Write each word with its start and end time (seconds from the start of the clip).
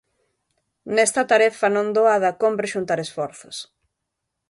Nesta 0.95 1.21
tarefa 1.31 1.67
non 1.75 1.87
doada 1.97 2.37
cómpre 2.43 2.65
xuntar 2.73 2.99
esforzos. 3.01 3.57